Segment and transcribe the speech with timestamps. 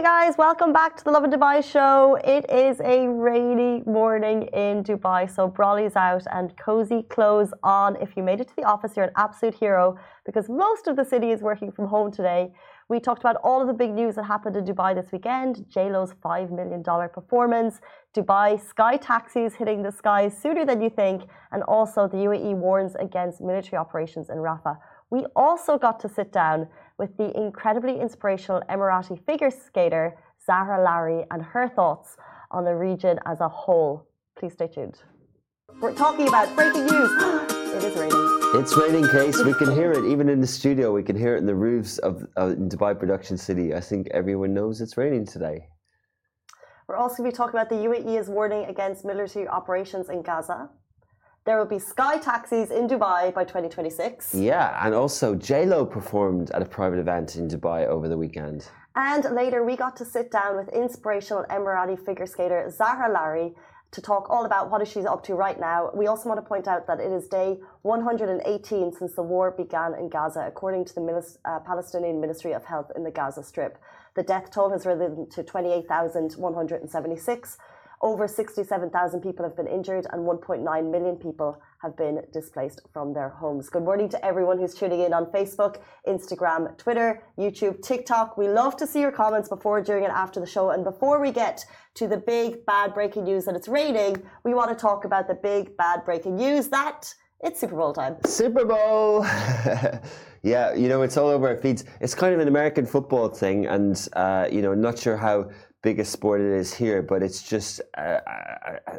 [0.00, 2.18] Hey guys, welcome back to the Lovin Dubai show.
[2.24, 7.96] It is a rainy morning in Dubai, so brolly's out and cozy clothes on.
[7.96, 11.04] If you made it to the office, you're an absolute hero because most of the
[11.04, 12.50] city is working from home today.
[12.88, 15.66] We talked about all of the big news that happened in Dubai this weekend.
[15.70, 17.82] JLo's $5 million performance,
[18.16, 22.94] Dubai sky taxis hitting the skies sooner than you think, and also the UAE warns
[22.94, 24.78] against military operations in Rafah.
[25.10, 31.24] We also got to sit down with the incredibly inspirational Emirati figure skater Zahra Lari
[31.30, 32.16] and her thoughts
[32.50, 34.06] on the region as a whole.
[34.38, 34.98] Please stay tuned.
[35.80, 37.10] We're talking about breaking news.
[37.74, 38.40] it is raining.
[38.54, 39.42] It's raining, Case.
[39.44, 40.92] We can hear it even in the studio.
[40.92, 43.74] We can hear it in the roofs of uh, Dubai Production City.
[43.74, 45.68] I think everyone knows it's raining today.
[46.88, 50.22] We're also going to be talking about the UAE is warning against military operations in
[50.22, 50.68] Gaza.
[51.46, 54.34] There will be sky taxis in Dubai by 2026.
[54.34, 58.68] Yeah, and also JLo performed at a private event in Dubai over the weekend.
[58.94, 63.54] And later, we got to sit down with inspirational Emirati figure skater Zahra Lari
[63.92, 65.90] to talk all about what is she's up to right now.
[65.94, 69.94] We also want to point out that it is day 118 since the war began
[69.94, 73.78] in Gaza, according to the uh, Palestinian Ministry of Health in the Gaza Strip.
[74.14, 77.58] The death toll has risen to 28,176.
[78.02, 83.28] Over 67,000 people have been injured and 1.9 million people have been displaced from their
[83.28, 83.68] homes.
[83.68, 88.38] Good morning to everyone who's tuning in on Facebook, Instagram, Twitter, YouTube, TikTok.
[88.38, 90.70] We love to see your comments before, during, and after the show.
[90.70, 91.62] And before we get
[91.96, 95.34] to the big bad breaking news that it's raining, we want to talk about the
[95.34, 98.16] big bad breaking news that it's Super Bowl time.
[98.24, 99.24] Super Bowl!
[100.42, 101.84] yeah, you know, it's all over our feeds.
[102.00, 105.50] It's kind of an American football thing, and, uh, you know, not sure how
[105.82, 108.20] biggest sport it is here, but it's just an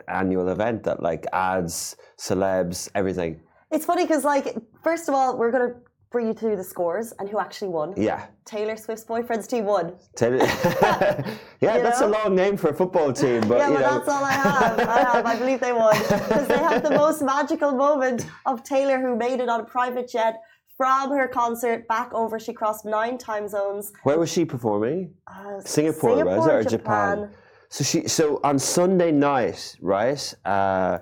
[0.07, 3.41] annual event that like adds celebs, everything.
[3.71, 5.75] It's funny because, like, first of all, we're going to
[6.11, 7.93] bring you through the scores and who actually won.
[7.95, 8.25] Yeah.
[8.43, 9.93] Taylor Swift's boyfriend's team won.
[10.15, 10.37] Taylor.
[11.61, 12.07] yeah, you that's know?
[12.07, 14.79] a long name for a football team, but yeah, but that's all I have.
[14.79, 15.25] I have.
[15.25, 19.39] I believe they won because they have the most magical moment of Taylor, who made
[19.39, 20.41] it on a private jet
[20.81, 22.39] from her concert back over.
[22.39, 23.93] She crossed nine time zones.
[24.01, 25.13] Where was she performing?
[25.27, 27.17] Uh, Singapore, Singapore, was it, or Japan.
[27.17, 27.35] Japan?
[27.69, 30.33] So she, so on Sunday night, right?
[30.43, 30.97] Uh,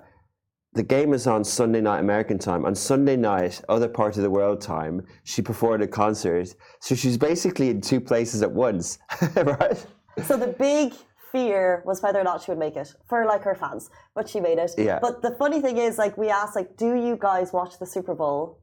[0.73, 2.65] the game is on Sunday night American time.
[2.65, 6.53] On Sunday night, other part of the world time, she performed a concert.
[6.81, 8.99] So she's basically in two places at once,
[9.35, 9.85] right?
[10.25, 10.93] So the big
[11.31, 14.41] fear was whether or not she would make it for like her fans, but she
[14.41, 14.71] made it.
[14.77, 14.99] Yeah.
[15.01, 18.13] But the funny thing is, like, we asked, like, do you guys watch the Super
[18.13, 18.59] Bowl?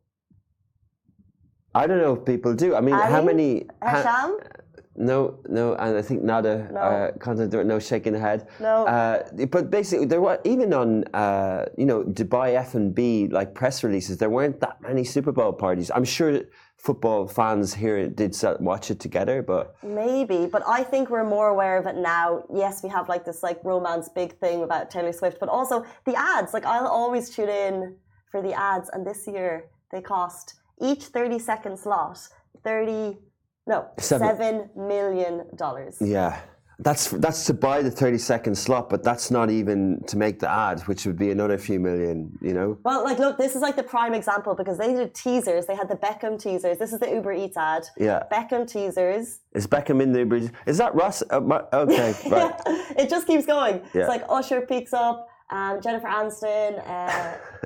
[1.80, 2.74] I don't know if people do.
[2.74, 3.12] I mean, Ali?
[3.12, 3.66] how many?
[3.82, 4.30] Hasham?
[4.96, 6.80] no, no, and I think Nada, No.
[6.80, 8.48] uh, content, no shaking the head.
[8.60, 8.86] No.
[8.86, 13.54] Uh, but basically, there were even on uh, you know Dubai F and B like
[13.54, 14.16] press releases.
[14.18, 15.90] There weren't that many Super Bowl parties.
[15.94, 16.40] I'm sure
[16.78, 21.76] football fans here did watch it together, but Maybe, but I think we're more aware
[21.78, 22.44] of it now.
[22.52, 26.14] Yes, we have like this like romance big thing about Taylor Swift, but also the
[26.16, 26.54] ads.
[26.54, 27.96] Like I'll always tune in
[28.30, 32.18] for the ads, and this year they cost each thirty second slot
[32.64, 33.18] thirty
[33.66, 34.28] no Seven.
[34.28, 35.96] seven million dollars.
[36.00, 36.40] yeah.
[36.78, 40.50] That's that's to buy the 30 second slot, but that's not even to make the
[40.50, 42.76] ad, which would be another few million, you know?
[42.84, 45.64] Well, like, look, this is like the prime example because they did teasers.
[45.64, 46.76] They had the Beckham teasers.
[46.76, 47.86] This is the Uber Eats ad.
[47.96, 48.24] Yeah.
[48.30, 49.38] Beckham teasers.
[49.54, 50.50] Is Beckham in the bridge?
[50.66, 51.22] Is that Russ?
[51.30, 52.54] Uh, my- okay, right.
[52.98, 53.76] it just keeps going.
[53.94, 54.02] Yeah.
[54.02, 57.36] It's like Usher peaks up, um, Jennifer Aniston, uh,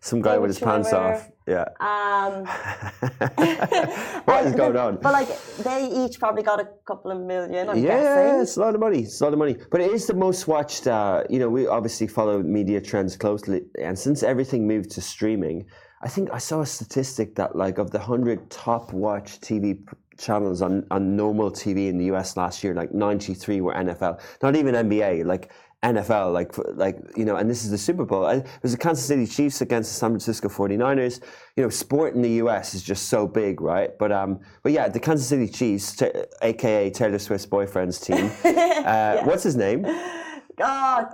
[0.00, 1.28] Some guy with his pants off.
[1.46, 1.66] Yeah.
[1.78, 2.44] um,
[4.24, 4.96] what is going on?
[4.96, 7.68] But like, they each probably got a couple of million.
[7.68, 8.40] I'm yeah, guessing.
[8.42, 9.00] it's a lot of money.
[9.02, 9.56] It's a lot of money.
[9.70, 10.86] But it is the most watched.
[10.86, 15.66] Uh, you know, we obviously follow media trends closely, and since everything moved to streaming,
[16.02, 19.78] I think I saw a statistic that like of the hundred top watched TV
[20.18, 24.20] channels on on normal TV in the US last year, like ninety three were NFL,
[24.42, 25.52] not even NBA, like.
[25.84, 28.24] NFL, like, like you know, and this is the Super Bowl.
[28.26, 31.20] I- It was the Kansas City Chiefs against the San Francisco 49ers.
[31.56, 33.90] You know, sport in the US is just so big, right?
[33.98, 36.10] But um, but yeah, the Kansas City Chiefs, t-
[36.42, 38.30] aka Taylor Swift's boyfriend's team.
[38.86, 39.84] Uh, What's his name?
[40.58, 40.64] Oh,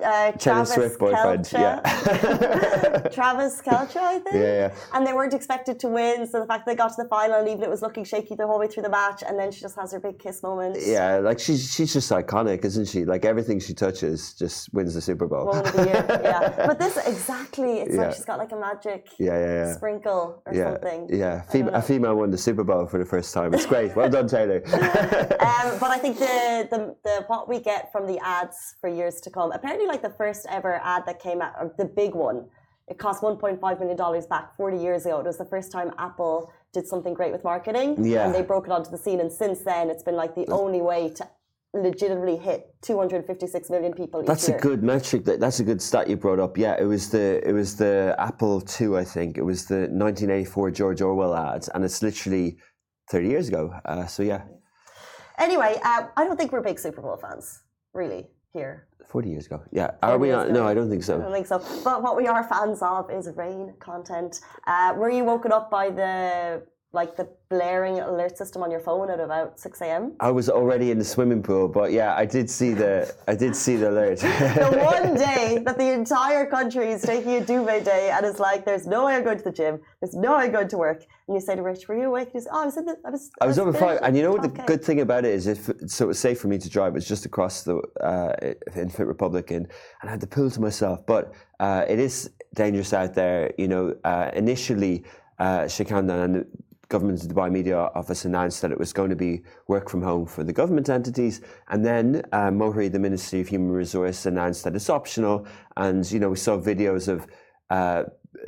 [0.04, 1.44] uh, Travis Swift boyfriend.
[1.46, 1.52] Kelce.
[1.60, 2.98] Yeah.
[3.12, 4.34] Travis Kelce, I think.
[4.34, 4.74] Yeah, yeah.
[4.92, 7.48] And they weren't expected to win, so the fact they got to the final and
[7.48, 9.76] even it was looking shaky the whole way through the match, and then she just
[9.76, 10.78] has her big kiss moment.
[10.80, 13.04] yeah, like she's she's just iconic, isn't she?
[13.04, 15.52] Like everything she touches just wins the Super Bowl.
[15.52, 16.66] The year, yeah.
[16.66, 18.02] But this exactly, it's Yeah.
[18.02, 19.72] like she's got like a magic yeah, yeah, yeah.
[19.74, 21.08] sprinkle or Yeah, something.
[21.10, 21.42] yeah.
[21.42, 23.54] Fem- a female won the Super Bowl for the first time.
[23.54, 23.94] It's great.
[23.96, 24.62] Well done, Taylor.
[25.42, 29.20] Um, but I think the, the the what we get from the ads for years
[29.22, 29.52] to come.
[29.52, 32.46] Apparently, like the first ever ad that came out, or the big one,
[32.88, 35.20] it cost 1.5 million dollars back 40 years ago.
[35.20, 38.24] It was the first time Apple did something great with marketing, Yeah.
[38.26, 39.20] and they broke it onto the scene.
[39.20, 41.28] And since then, it's been like the only way to
[41.74, 44.22] legitimately hit 256 million people.
[44.22, 44.58] That's year.
[44.58, 45.24] a good metric.
[45.24, 46.58] That's a good stat you brought up.
[46.58, 49.38] Yeah, it was the it was the Apple II, I think.
[49.38, 52.58] It was the 1984 George Orwell ads, and it's literally
[53.10, 53.72] 30 years ago.
[53.84, 54.42] Uh, so yeah.
[55.38, 57.62] Anyway, uh, I don't think we're big Super Bowl fans,
[57.94, 58.28] really.
[58.52, 58.86] Here.
[59.06, 59.62] 40 years ago.
[59.72, 59.90] Yeah.
[60.02, 60.52] Are we on?
[60.52, 61.16] No, I don't think so.
[61.16, 61.58] I don't think so.
[61.84, 64.40] But what we are fans of is rain content.
[64.66, 66.62] Uh, were you woken up by the
[66.94, 70.12] like the blaring alert system on your phone at about 6 a.m.
[70.20, 73.56] I was already in the swimming pool, but yeah, I did see the I did
[73.56, 74.18] see the alert.
[74.20, 78.66] the one day that the entire country is taking a duvet day and it's like
[78.66, 81.06] there's no way I'm going to the gym, there's no way I'm going to work.
[81.28, 82.28] And you say to Rich, were you awake?
[82.28, 84.00] And he says, Oh, I was in the I was I was, I was five
[84.02, 86.40] and you know what the good thing about it is if so it was safe
[86.40, 88.34] for me to drive, it's just across the uh,
[88.78, 89.66] in Fit Republic and,
[90.02, 91.06] and I had the pool to myself.
[91.06, 95.04] But uh, it is dangerous out there, you know, uh, initially
[95.38, 96.46] uh, Sikandar and
[96.94, 99.32] government's Dubai Media Office announced that it was going to be
[99.74, 101.40] work from home for the government entities,
[101.72, 102.04] and then
[102.38, 105.36] uh, MoHRE, the Ministry of Human Resource, announced that it's optional.
[105.84, 107.26] And you know, we saw videos of.
[107.78, 108.04] Uh,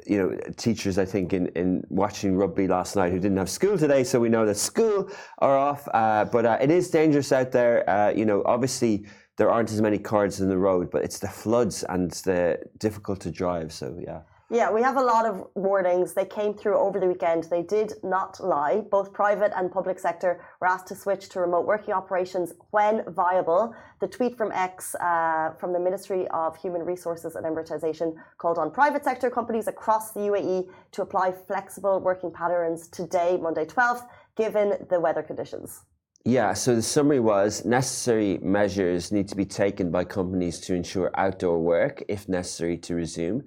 [0.07, 3.77] you know, teachers, I think, in, in watching rugby last night who didn't have school
[3.79, 4.99] today, so we know that school
[5.39, 5.83] are off.
[6.03, 7.77] Uh, but uh, it is dangerous out there.
[7.89, 9.07] Uh, you know, obviously
[9.37, 13.21] there aren't as many cars in the road, but it's the floods and the difficult
[13.21, 13.73] to drive.
[13.73, 14.21] So yeah.
[14.51, 16.13] Yeah, we have a lot of warnings.
[16.13, 17.45] They came through over the weekend.
[17.45, 18.83] They did not lie.
[18.91, 23.75] Both private and public sector were asked to switch to remote working operations when viable.
[24.01, 28.71] The tweet from X uh, from the Ministry of Human Resources and Emiratization called on
[28.71, 34.07] private sector companies across the UAE to apply flexible working patterns today, Monday 12th,
[34.37, 35.81] given the weather conditions.
[36.27, 41.11] Yeah, so the summary was necessary measures need to be taken by companies to ensure
[41.15, 43.45] outdoor work, if necessary, to resume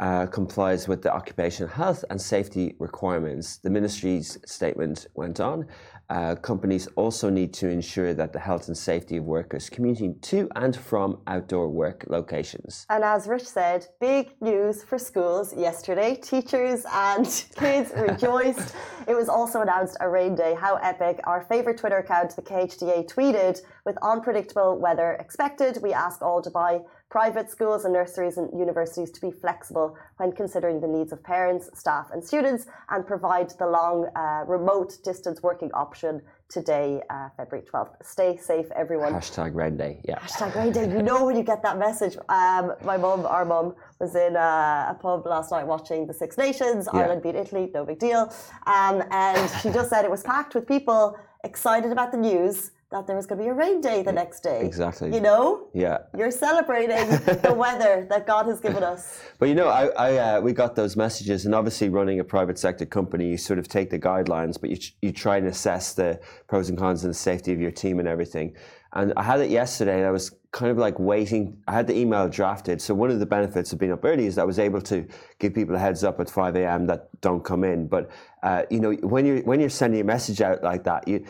[0.00, 3.58] uh, complies with the occupational health and safety requirements.
[3.58, 5.66] The ministry's statement went on.
[6.08, 10.48] Uh, companies also need to ensure that the health and safety of workers commuting to
[10.56, 12.84] and from outdoor work locations.
[12.90, 16.16] And as Rich said, big news for schools yesterday.
[16.16, 17.26] Teachers and
[17.56, 18.74] kids rejoiced.
[19.06, 20.56] It was also announced a rain day.
[20.58, 21.20] How epic.
[21.24, 25.78] Our favourite Twitter account, the KHDA, tweeted with unpredictable weather expected.
[25.80, 30.80] We ask all Dubai private schools and nurseries and universities to be flexible when considering
[30.80, 35.70] the needs of parents, staff, and students and provide the long uh, remote distance working
[35.72, 37.94] option today, uh, February 12th.
[38.02, 39.12] Stay safe, everyone.
[39.12, 40.18] Hashtag rain day, yeah.
[40.20, 40.88] Hashtag rain day.
[40.88, 42.16] You know when you get that message.
[42.28, 46.38] Um, my mum, our mum, was in a, a, pub last night watching the Six
[46.38, 46.88] Nations.
[46.92, 47.00] Yeah.
[47.00, 48.32] Ireland beat Italy, no big deal.
[48.66, 53.06] Um, and she just said it was packed with people excited about the news that
[53.06, 54.64] there was going to be a rain day the next day.
[54.64, 55.14] Exactly.
[55.14, 55.68] You know?
[55.72, 55.98] Yeah.
[56.16, 56.96] You're celebrating
[57.42, 59.22] the weather that God has given us.
[59.38, 62.58] But you know, I, I uh, we got those messages, and obviously, running a private
[62.58, 66.20] sector company, you sort of take the guidelines, but you you try and assess the
[66.48, 68.56] pros and cons and the safety of your team and everything.
[68.92, 71.62] And I had it yesterday, and I was kind of like waiting.
[71.68, 72.82] I had the email drafted.
[72.82, 75.06] So one of the benefits of being up early is that I was able to
[75.38, 76.86] give people a heads up at 5 a.m.
[76.88, 77.86] that don't come in.
[77.86, 78.10] But
[78.42, 81.24] uh, you know, when you're when you're sending a message out like that, you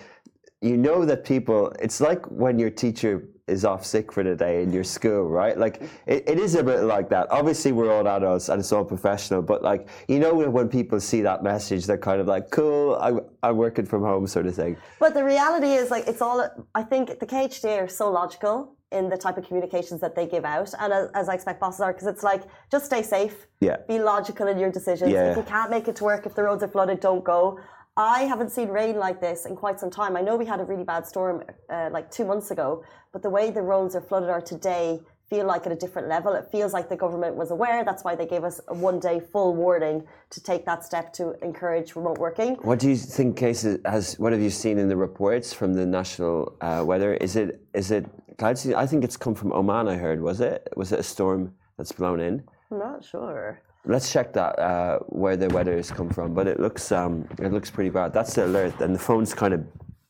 [0.62, 4.62] you know that people it's like when your teacher is off sick for the day
[4.62, 5.59] in your school right?
[5.59, 7.27] Like it, it is a bit like that.
[7.31, 11.23] Obviously we're all adults and it's all professional but like you know when people see
[11.23, 14.77] that message they're kind of like cool i'm, I'm working from home sort of thing.
[14.99, 19.08] But the reality is like it's all i think the khd are so logical in
[19.08, 21.93] the type of communications that they give out and as, as i expect bosses are
[21.93, 23.46] because it's like just stay safe.
[23.61, 23.77] Yeah.
[23.89, 25.13] Be logical in your decisions.
[25.13, 25.31] Yeah.
[25.31, 27.58] if you can't make it to work if the roads are flooded don't go
[28.01, 30.17] I haven't seen rain like this in quite some time.
[30.17, 33.29] I know we had a really bad storm uh, like two months ago, but the
[33.29, 36.33] way the roads are flooded are today feel like at a different level.
[36.33, 37.85] It feels like the government was aware.
[37.85, 41.35] That's why they gave us a one day full warning to take that step to
[41.45, 42.55] encourage remote working.
[42.63, 44.19] What do you think, cases has?
[44.19, 47.15] What have you seen in the reports from the national uh, weather?
[47.15, 48.07] Is it is it
[48.39, 48.67] clouds?
[48.73, 49.89] I think it's come from Oman.
[49.89, 50.23] I heard.
[50.23, 52.45] Was it was it a storm that's blown in?
[52.71, 53.61] I'm not sure.
[53.87, 57.53] Let's check that uh, where the weather has come from, but it looks um, it
[57.53, 58.13] looks pretty bad.
[58.13, 59.65] That's the alert, and the phones kind of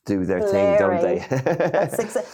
[0.05, 1.19] do their thing, don't they?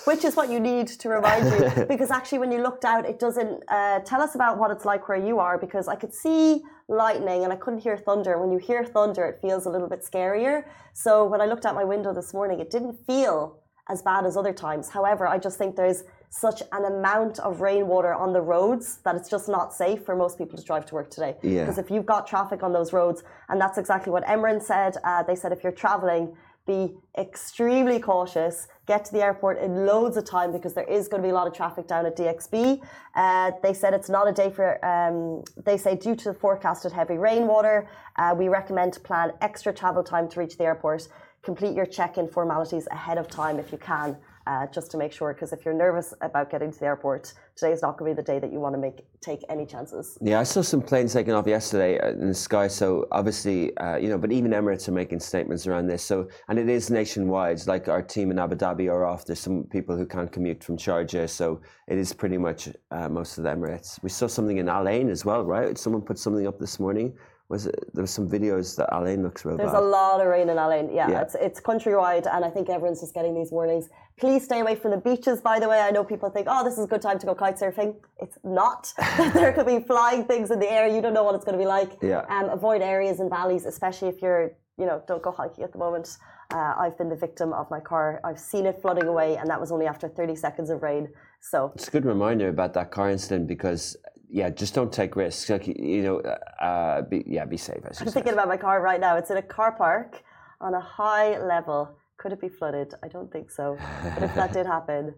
[0.06, 3.20] which is what you need to remind you, because actually, when you looked out, it
[3.20, 5.58] doesn't uh, tell us about what it's like where you are.
[5.58, 8.39] Because I could see lightning and I couldn't hear thunder.
[8.39, 10.63] When you hear thunder, it feels a little bit scarier.
[10.94, 14.36] So when I looked out my window this morning, it didn't feel as bad as
[14.38, 14.89] other times.
[14.89, 19.29] However, I just think there's such an amount of rainwater on the roads that it's
[19.29, 21.36] just not safe for most people to drive to work today.
[21.41, 21.62] Yeah.
[21.62, 25.24] Because if you've got traffic on those roads, and that's exactly what Emirates said, uh,
[25.24, 28.67] they said if you're traveling, be extremely cautious.
[28.88, 31.34] Get to the airport in loads of time because there is going to be a
[31.34, 32.81] lot of traffic down at DXB.
[33.15, 34.84] Uh, they said it's not a day for.
[34.86, 39.74] Um, they say due to the forecasted heavy rainwater, uh, we recommend to plan extra
[39.74, 41.07] travel time to reach the airport.
[41.41, 44.17] Complete your check-in formalities ahead of time if you can
[44.48, 45.34] uh, just to make sure.
[45.34, 48.22] Because if you're nervous about getting to the airport, today is not going to be
[48.22, 50.18] the day that you want to make take any chances.
[50.22, 52.68] Yeah, I saw some planes taking off yesterday uh, in the sky.
[52.68, 56.04] So obviously, uh, you know, but even Emirates are making statements around this.
[56.04, 57.68] So and it is nationwide.
[57.68, 59.25] Like our team in Abu Dhabi are off.
[59.25, 63.38] There's some people who can't commute from Sharjah, so it is pretty much uh, most
[63.38, 64.01] of the Emirates.
[64.01, 65.77] We saw something in Al Ain as well, right?
[65.77, 67.13] Someone put something up this morning
[67.50, 69.82] was it, there was some videos that Al Ain looks real There's bad.
[69.82, 70.89] a lot of rain in Al Ain.
[70.94, 73.89] Yeah, yeah, it's it's countrywide, and I think everyone's just getting these warnings.
[74.20, 75.39] Please stay away from the beaches.
[75.39, 77.36] By the way, I know people think, oh, this is a good time to go
[77.36, 77.96] kite surfing.
[78.20, 78.94] It's not.
[79.34, 80.88] there could be flying things in the air.
[80.88, 81.98] You don't know what it's going to be like.
[82.01, 82.25] Yeah.
[82.30, 85.77] Um, avoid areas and valleys, especially if you're, you know, don't go hiking at the
[85.77, 86.18] moment.
[86.54, 88.20] Uh, I've been the victim of my car.
[88.24, 91.10] I've seen it flooding away, and that was only after 30 seconds of rain.
[91.42, 93.96] So it's a good reminder about that car incident because
[94.29, 95.50] yeah, just don't take risks.
[95.50, 97.81] Like you know, uh, be, yeah, be safe.
[97.86, 98.13] I'm said.
[98.13, 99.17] thinking about my car right now.
[99.17, 100.24] It's in a car park
[100.60, 101.98] on a high level.
[102.17, 102.93] Could it be flooded?
[103.03, 103.77] I don't think so.
[104.15, 105.13] But if that did happen,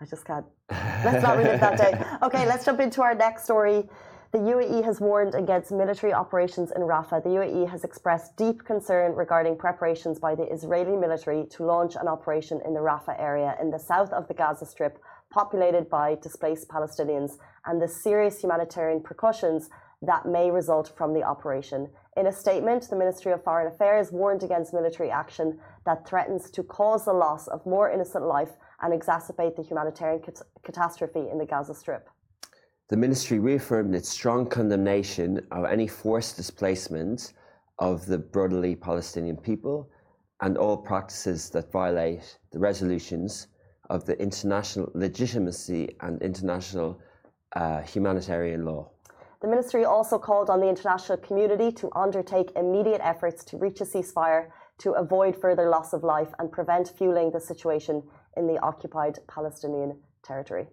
[0.00, 0.46] I just can't.
[0.70, 2.04] Let's not relive that day.
[2.22, 3.88] Okay, let's jump into our next story.
[4.32, 7.22] The UAE has warned against military operations in Rafah.
[7.22, 12.08] The UAE has expressed deep concern regarding preparations by the Israeli military to launch an
[12.08, 14.98] operation in the Rafah area in the south of the Gaza Strip
[15.30, 19.68] populated by displaced Palestinians and the serious humanitarian precautions
[20.02, 21.88] that may result from the operation.
[22.16, 26.62] In a statement, the Ministry of Foreign Affairs warned against military action that threatens to
[26.62, 28.50] cause the loss of more innocent life
[28.82, 32.08] and exacerbate the humanitarian cat catastrophe in the Gaza Strip.
[32.88, 37.32] The ministry reaffirmed its strong condemnation of any forced displacement
[37.78, 39.90] of the brotherly Palestinian people
[40.40, 43.48] and all practices that violate the resolutions
[43.90, 47.00] of the international legitimacy and international
[47.56, 48.90] uh, humanitarian law.
[49.42, 53.84] The ministry also called on the international community to undertake immediate efforts to reach a
[53.84, 54.48] ceasefire
[54.78, 58.02] to avoid further loss of life and prevent fueling the situation
[58.36, 60.66] in the occupied Palestinian territory.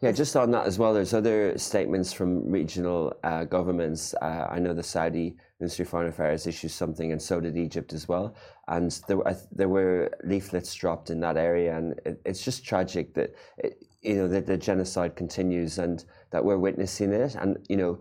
[0.00, 4.14] Yeah, just on that as well, there's other statements from regional uh, governments.
[4.20, 7.92] Uh, I know the Saudi Ministry of Foreign Affairs issued something, and so did Egypt
[7.92, 8.34] as well.
[8.68, 9.18] And there,
[9.50, 14.16] there were leaflets dropped in that area, and it, it's just tragic that it, you
[14.16, 17.34] know that the genocide continues and that we're witnessing it.
[17.34, 17.98] And you know,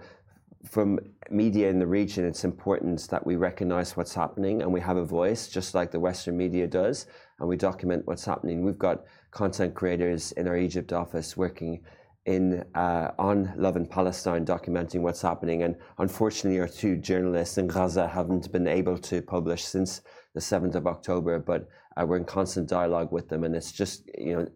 [0.70, 4.98] from media in the region, it's important that we recognize what's happening and we have
[4.98, 7.08] a voice, just like the Western media does,
[7.40, 8.64] and we document what's happening.
[8.64, 11.82] We've got content creators in our Egypt office working
[12.26, 15.64] in uh, on Lovin Palestine, documenting what's happening.
[15.64, 20.02] And unfortunately, our two journalists in Gaza haven't been able to publish since
[20.34, 21.68] the 7th of October, but
[21.98, 23.44] uh, we're in constant dialogue with them.
[23.44, 24.48] And it's just, you know,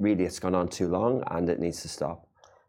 [0.00, 2.26] really it's gone on too long and it needs to stop.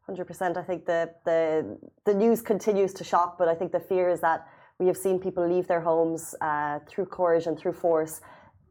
[0.10, 0.58] 100%.
[0.58, 4.20] I think the, the, the news continues to shock, but I think the fear is
[4.22, 4.48] that
[4.80, 7.08] we have seen people leave their homes uh, through
[7.46, 8.22] and through force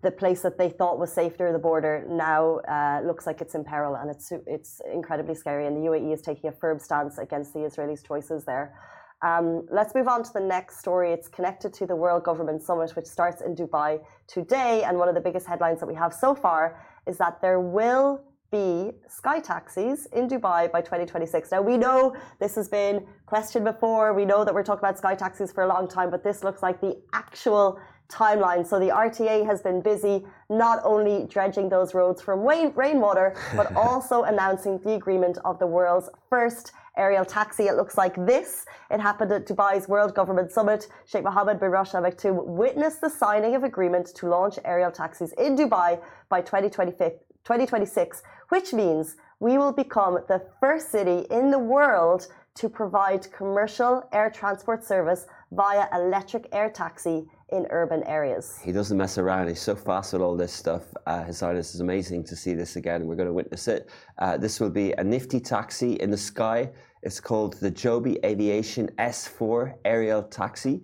[0.02, 3.54] the place that they thought was safe near the border now uh, looks like it's
[3.54, 5.66] in peril, and it's it's incredibly scary.
[5.66, 8.74] And the UAE is taking a firm stance against the Israelis' choices there.
[9.22, 11.12] Um, let's move on to the next story.
[11.12, 14.82] It's connected to the World Government Summit, which starts in Dubai today.
[14.84, 18.22] And one of the biggest headlines that we have so far is that there will
[18.50, 21.50] be sky taxis in Dubai by 2026.
[21.52, 24.12] Now, we know this has been questioned before.
[24.12, 26.62] We know that we're talking about sky taxis for a long time, but this looks
[26.62, 27.78] like the actual
[28.10, 28.66] timeline.
[28.66, 34.24] So the RTA has been busy not only dredging those roads from rainwater, but also
[34.24, 37.64] announcing the agreement of the world's first aerial taxi.
[37.64, 38.66] It looks like this.
[38.90, 40.88] It happened at Dubai's World Government Summit.
[41.06, 45.32] Sheikh Mohammed bin Rashid Al Maktoum witnessed the signing of agreement to launch aerial taxis
[45.38, 47.12] in Dubai by 2025,
[47.44, 54.02] 2026, which means we will become the first city in the world to provide commercial
[54.12, 58.58] air transport service via electric air taxi in urban areas.
[58.62, 59.48] He doesn't mess around.
[59.48, 60.82] He's so fast with all this stuff.
[61.06, 63.06] Uh, His Highness is amazing to see this again.
[63.06, 63.88] We're going to witness it.
[64.18, 66.70] Uh, this will be a nifty taxi in the sky.
[67.02, 70.82] It's called the Joby Aviation S4 aerial taxi,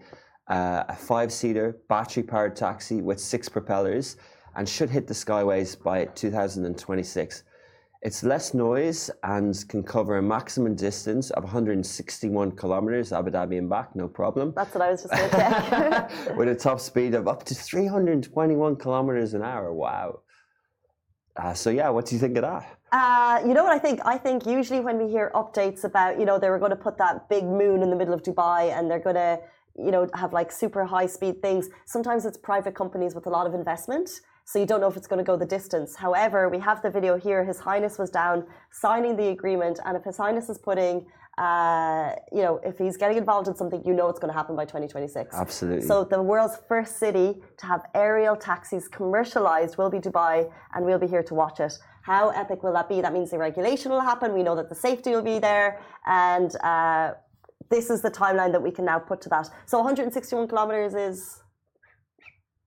[0.48, 4.16] uh, a five seater battery powered taxi with six propellers
[4.56, 7.42] and should hit the skyways by 2026.
[8.06, 13.68] It's less noise and can cover a maximum distance of 161 kilometers, Abu Dhabi and
[13.68, 14.52] back, no problem.
[14.54, 16.36] That's what I was just going to check.
[16.36, 19.72] With a top speed of up to 321 kilometers an hour.
[19.74, 20.20] Wow.
[21.36, 22.78] Uh, so yeah, what do you think of that?
[22.92, 23.98] Uh, you know what I think?
[24.04, 26.98] I think usually when we hear updates about, you know, they were going to put
[26.98, 29.40] that big moon in the middle of Dubai and they're going to,
[29.76, 31.68] you know, have like super high speed things.
[31.86, 35.06] Sometimes it's private companies with a lot of investment so you don't know if it's
[35.06, 35.96] going to go the distance.
[35.96, 37.44] However, we have the video here.
[37.44, 41.06] His Highness was down signing the agreement, and if His Highness is putting
[41.38, 44.56] uh, you know, if he's getting involved in something, you know it's going to happen
[44.56, 45.34] by 2026.
[45.34, 45.86] Absolutely.
[45.86, 50.98] So the world's first city to have aerial taxis commercialized will be Dubai, and we'll
[50.98, 51.74] be here to watch it.
[52.02, 53.02] How epic will that be?
[53.02, 54.32] That means the regulation will happen.
[54.32, 57.14] We know that the safety will be there, and uh,
[57.68, 59.50] this is the timeline that we can now put to that.
[59.66, 61.42] So 161 kilometers is.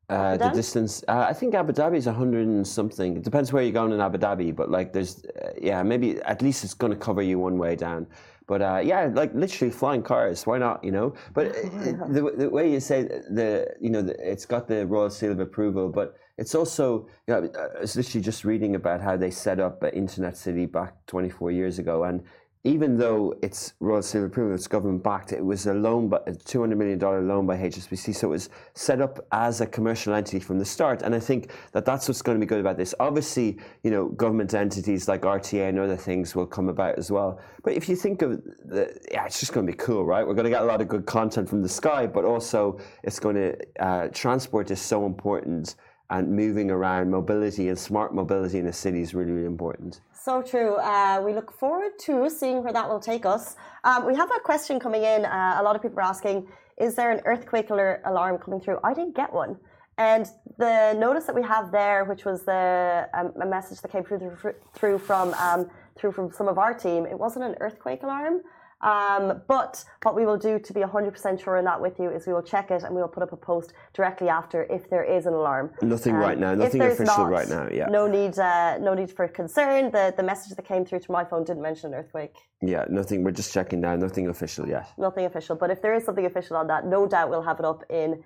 [0.10, 3.18] Uh, the distance, uh, I think Abu Dhabi is 100 and something.
[3.18, 6.42] It depends where you're going in Abu Dhabi, but like there's, uh, yeah, maybe at
[6.42, 8.08] least it's going to cover you one way down.
[8.48, 10.48] But uh, yeah, like literally flying cars.
[10.48, 10.84] Why not?
[10.84, 11.14] You know.
[11.36, 15.32] But the, the way you say the, you know, the, it's got the royal seal
[15.32, 19.30] of approval, but it's also, you know, I was literally just reading about how they
[19.30, 22.24] set up Internet City back 24 years ago, and
[22.66, 26.32] even though it's Royal Seal approval, it's government backed, it was a loan, but a
[26.32, 28.14] $200 million loan by HSBC.
[28.14, 31.02] So it was set up as a commercial entity from the start.
[31.02, 32.94] And I think that that's what's going to be good about this.
[33.00, 37.40] Obviously, you know, government entities like RTA and other things will come about as well.
[37.64, 40.28] But if you think of the, yeah, it's just going to be cool, right?
[40.28, 43.20] We're going to get a lot of good content from the sky, but also it's
[43.20, 45.76] going to, uh, transport is so important
[46.10, 50.02] and moving around, mobility and smart mobility in a city is really, really important.
[50.30, 50.76] So true.
[50.76, 53.56] Uh, we look forward to seeing where that will take us.
[53.84, 55.26] Um, we have a question coming in.
[55.26, 58.78] Uh, a lot of people are asking, is there an earthquake alert alarm coming through?
[58.84, 59.58] I didn't get one.
[59.98, 60.28] And
[60.60, 64.38] the notice that we have there, which was the um, a message that came through
[64.76, 65.68] through from um,
[65.98, 68.42] through from some of our team, it wasn't an earthquake alarm.
[68.82, 72.26] Um, but what we will do to be 100% sure in that with you is
[72.26, 75.04] we will check it and we will put up a post directly after if there
[75.04, 75.72] is an alarm.
[75.82, 77.68] Nothing um, right now, nothing official not, right now.
[77.72, 77.88] Yeah.
[77.88, 79.92] No need, uh, no need for concern.
[79.92, 82.36] The the message that came through to my phone didn't mention an earthquake.
[82.62, 83.24] Yeah, nothing.
[83.24, 83.96] We're just checking now.
[83.96, 84.88] Nothing official yet.
[84.98, 85.56] Nothing official.
[85.56, 88.24] But if there is something official on that, no doubt we'll have it up in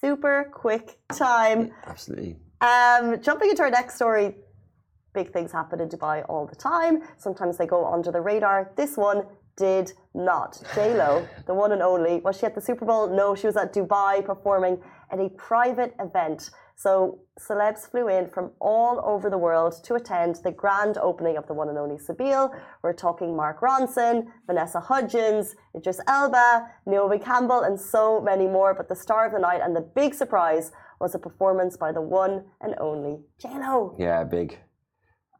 [0.00, 1.72] super quick time.
[1.86, 2.36] Absolutely.
[2.60, 4.34] Um, jumping into our next story,
[5.14, 7.02] big things happen in Dubai all the time.
[7.16, 8.72] Sometimes they go under the radar.
[8.76, 9.24] This one
[9.58, 10.62] did not.
[10.74, 13.14] J Lo, the one and only, was she at the Super Bowl?
[13.14, 14.78] No, she was at Dubai performing
[15.12, 16.50] at a private event.
[16.76, 21.48] So celebs flew in from all over the world to attend the grand opening of
[21.48, 22.56] the one and only Za'abeel.
[22.82, 28.74] We're talking Mark Ronson, Vanessa Hudgens, Idris Elba, Naomi Campbell, and so many more.
[28.74, 32.00] But the star of the night and the big surprise was a performance by the
[32.00, 33.96] one and only J Lo.
[33.98, 34.58] Yeah, big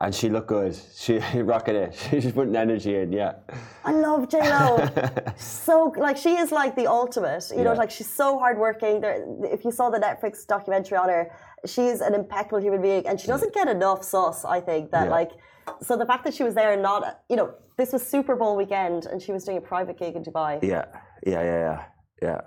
[0.01, 0.79] and she looked good.
[0.95, 1.95] She rocking it.
[2.11, 3.13] She's just putting energy in.
[3.13, 3.35] Yeah.
[3.85, 4.89] I love J Lo.
[5.37, 7.45] so like she is like the ultimate.
[7.51, 7.65] You yeah.
[7.65, 9.01] know, like she's so hardworking.
[9.01, 11.31] There, if you saw the Netflix documentary on her,
[11.67, 14.45] she's an impeccable human being, and she doesn't get enough sauce.
[14.45, 15.11] I think that yeah.
[15.11, 15.33] like.
[15.83, 18.57] So the fact that she was there, and not you know, this was Super Bowl
[18.57, 20.63] weekend, and she was doing a private gig in Dubai.
[20.63, 20.87] Yeah,
[21.27, 21.85] yeah, yeah, yeah,
[22.23, 22.41] yeah.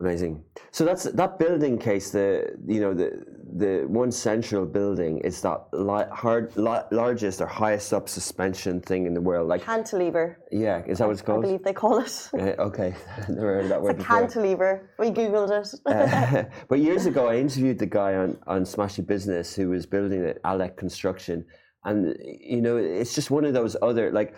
[0.00, 0.42] Amazing.
[0.72, 2.10] So that's that building case.
[2.10, 3.24] The you know the
[3.56, 9.06] the one central building is that li- hard, li- largest or highest up suspension thing
[9.06, 9.48] in the world.
[9.48, 10.40] Like cantilever.
[10.50, 11.44] Yeah, is that what it's called?
[11.44, 12.28] I believe they call it.
[12.34, 12.92] Uh, okay,
[13.28, 13.90] never heard that word.
[13.90, 14.18] It's a before.
[14.18, 14.90] cantilever.
[14.98, 15.80] We googled it.
[15.86, 20.24] uh, but years ago, I interviewed the guy on on Smashy Business who was building
[20.24, 21.46] it, Alec Construction,
[21.84, 24.34] and you know it's just one of those other like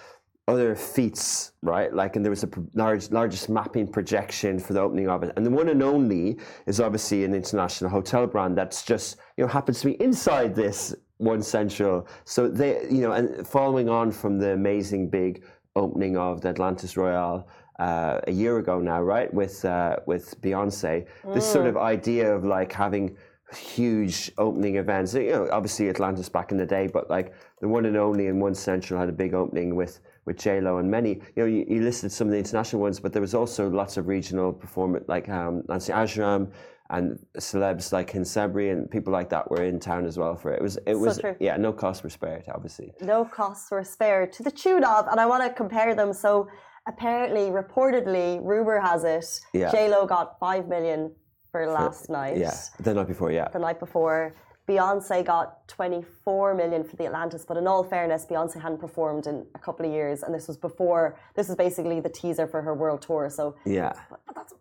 [0.49, 1.93] other feats, right?
[1.93, 5.33] Like, and there was a large, largest mapping projection for the opening of it.
[5.37, 9.49] And the one and only is obviously an international hotel brand that's just, you know,
[9.49, 12.07] happens to be inside this one central.
[12.25, 15.43] So they, you know, and following on from the amazing big
[15.75, 17.49] opening of the Atlantis Royale
[17.81, 19.33] uh, a year ago now, right?
[19.35, 21.35] With, uh, with Beyonce, mm.
[21.35, 23.17] this sort of idea of like having
[23.53, 25.13] huge opening events.
[25.15, 28.39] You know, obviously Atlantis back in the day, but like the one and only in
[28.39, 31.21] one central had a big opening with with J Lo and many.
[31.35, 33.97] You know, you, you, listed some of the international ones, but there was also lots
[33.97, 36.51] of regional performance, like um, Nancy Ajram
[36.91, 40.53] and celebs like Hend Sabry and people like that were in town as well for
[40.53, 40.61] it.
[40.61, 41.37] It was, it so was, true.
[41.41, 42.93] yeah, no costs were spared, obviously.
[43.01, 46.12] No costs were spared to the tune of, and I want to compare them.
[46.12, 46.49] So
[46.87, 49.71] apparently, reportedly, rumor has it, yeah.
[49.71, 51.12] J Lo got five million
[51.51, 52.37] for last for, night.
[52.37, 53.33] Yeah, the night before.
[53.33, 54.35] Yeah, the night before.
[54.69, 59.47] Beyonce got 24 million for the Atlantis, but in all fairness, Beyonce hadn't performed in
[59.55, 61.17] a couple of years, and this was before.
[61.35, 63.31] This is basically the teaser for her world tour.
[63.31, 64.55] So yeah, but, but that's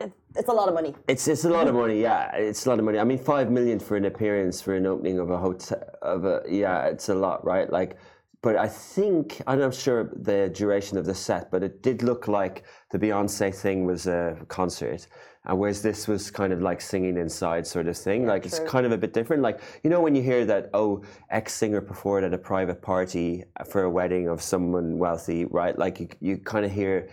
[0.00, 0.94] it, it's a lot of money.
[1.06, 2.00] It's it's a lot of money.
[2.00, 2.98] Yeah, it's a lot of money.
[2.98, 6.42] I mean, five million for an appearance for an opening of a hotel of a
[6.48, 7.70] yeah, it's a lot, right?
[7.70, 7.96] Like
[8.42, 12.28] but I think I'm not sure the duration of the set, but it did look
[12.28, 15.08] like the Beyonce thing was a concert,
[15.48, 18.22] and whereas this was kind of like singing inside sort of thing.
[18.22, 18.48] Yeah, like true.
[18.48, 19.42] it's kind of a bit different.
[19.42, 23.44] Like you know when you hear that oh X singer performed at a private party
[23.66, 25.76] for a wedding of someone wealthy, right?
[25.78, 27.08] Like you you kind of hear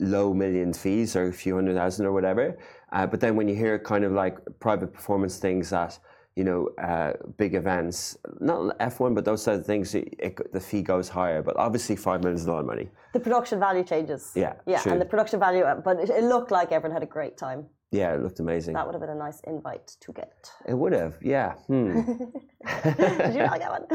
[0.00, 2.58] low million fees or a few hundred thousand or whatever,
[2.92, 5.98] uh, but then when you hear kind of like private performance things that
[6.38, 10.60] you know, uh, big events, not F1, but those sort of things, it, it, the
[10.60, 11.42] fee goes higher.
[11.42, 12.88] But obviously, five million is a lot of money.
[13.12, 14.30] The production value changes.
[14.36, 14.92] Yeah, yeah, true.
[14.92, 17.66] and the production value, uh, but it, it looked like everyone had a great time.
[17.90, 18.74] Yeah, it looked amazing.
[18.74, 20.50] That would have been a nice invite to get.
[20.66, 21.54] It would have, yeah.
[21.68, 22.00] Hmm.
[22.84, 23.86] Did you like that one?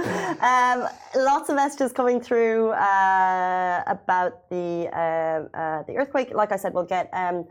[0.41, 6.33] Um, lots of messages coming through uh, about the uh, uh, the earthquake.
[6.33, 7.09] Like I said, we'll get.
[7.13, 7.45] Um,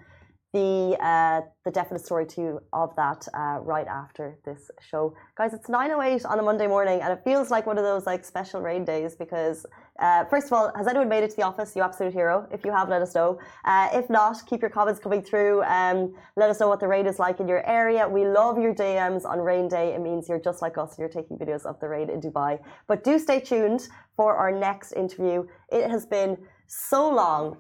[0.53, 5.55] the uh, the definite story too of that uh, right after this show, guys.
[5.55, 8.05] It's nine oh eight on a Monday morning, and it feels like one of those
[8.07, 9.65] like special rain days because
[9.99, 11.75] uh, first of all, has anyone made it to the office?
[11.75, 12.47] You absolute hero.
[12.53, 13.39] If you have, let us know.
[13.65, 15.63] Uh, if not, keep your comments coming through.
[15.63, 18.07] Um, let us know what the rain is like in your area.
[18.09, 19.95] We love your DMs on rain day.
[19.95, 22.59] It means you're just like us and you're taking videos of the rain in Dubai.
[22.89, 25.47] But do stay tuned for our next interview.
[25.71, 26.37] It has been
[26.67, 27.59] so long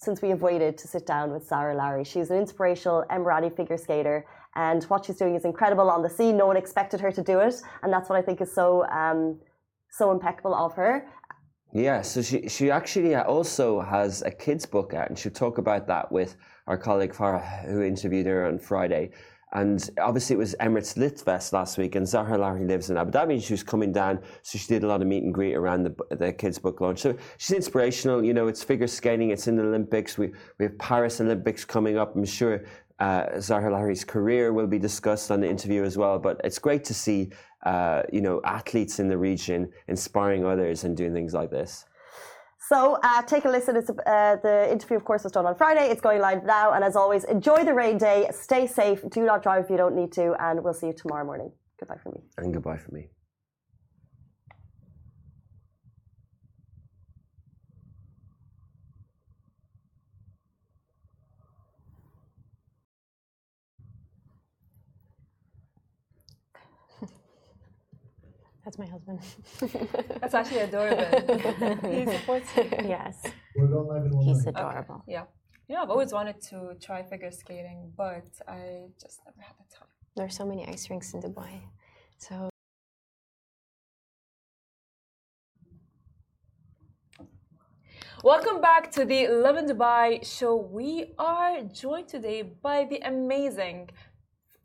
[0.00, 2.04] since we have waited to sit down with Zahra Lari.
[2.04, 4.24] She's an inspirational Emirati figure skater,
[4.56, 6.32] and what she's doing is incredible on the sea.
[6.32, 9.38] No one expected her to do it, and that's what I think is so um,
[9.90, 11.06] so impeccable of her.
[11.72, 15.86] Yeah, so she she actually also has a kids book out, and she'll talk about
[15.88, 16.36] that with
[16.66, 19.10] our colleague Farah, who interviewed her on Friday.
[19.52, 23.42] And obviously, it was Emirates Litfest last week, and Zahra Lari lives in Abu Dhabi,
[23.42, 26.16] she was coming down, so she did a lot of meet and greet around the,
[26.16, 27.00] the kids' book launch.
[27.00, 28.24] So she's inspirational.
[28.24, 30.16] You know, it's figure skating, it's in the Olympics.
[30.16, 32.14] We we have Paris Olympics coming up.
[32.14, 32.64] I'm sure
[33.00, 36.18] uh, Zahra Lari's career will be discussed on the interview as well.
[36.18, 37.30] But it's great to see,
[37.64, 41.86] uh, you know, athletes in the region inspiring others and doing things like this.
[42.70, 43.74] So uh, take a listen.
[43.74, 45.88] It's, uh, the interview, of course, was done on Friday.
[45.90, 46.72] It's going live now.
[46.72, 48.28] And as always, enjoy the rain day.
[48.30, 49.02] Stay safe.
[49.10, 50.36] Do not drive if you don't need to.
[50.38, 51.50] And we'll see you tomorrow morning.
[51.80, 52.20] Goodbye from me.
[52.38, 53.08] And goodbye from me.
[68.64, 69.20] That's my husband.
[70.20, 71.90] That's actually adorable.
[71.90, 72.64] he supports you.
[72.96, 73.22] Yes.
[73.56, 74.60] We're going live in one He's minute.
[74.60, 75.02] adorable.
[75.08, 75.24] Yeah.
[75.68, 79.76] You know, I've always wanted to try figure skating, but I just never had the
[79.76, 79.88] time.
[80.16, 81.60] There are so many ice rinks in Dubai.
[82.18, 82.50] So
[88.22, 90.54] Welcome back to the Lovin Dubai show.
[90.54, 93.88] We are joined today by the amazing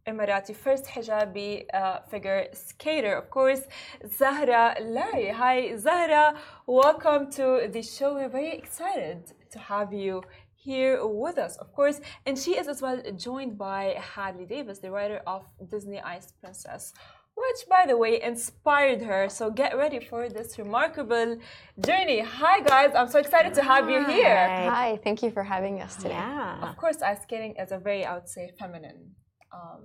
[0.08, 3.62] Emirati first hijabi uh, figure skater, of course,
[4.08, 5.30] Zahra Lari.
[5.30, 6.36] Hi, Zahra.
[6.68, 8.14] Welcome to the show.
[8.14, 10.22] We're very excited to have you
[10.54, 12.02] here with us, of course.
[12.28, 15.42] And she is as well joined by Hadley Davis, the writer of
[15.72, 16.94] Disney Ice Princess,
[17.34, 19.28] which, by the way, inspired her.
[19.28, 21.40] So get ready for this remarkable
[21.84, 22.20] journey.
[22.20, 22.92] Hi, guys.
[22.96, 24.70] I'm so excited to have you here.
[24.70, 26.10] hi, thank you for having us today.
[26.10, 26.70] Yeah.
[26.70, 29.16] Of course, ice skating is a very, I would say, feminine
[29.56, 29.84] um,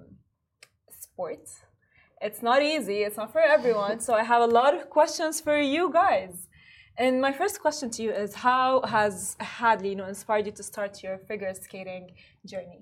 [0.90, 1.44] sport.
[2.20, 2.98] It's not easy.
[3.06, 4.00] It's not for everyone.
[4.00, 6.48] so I have a lot of questions for you guys.
[6.98, 10.62] And my first question to you is: How has Hadley, you know, inspired you to
[10.62, 12.04] start your figure skating
[12.44, 12.80] journey?